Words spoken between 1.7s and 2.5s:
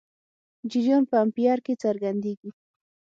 څرګندېږي.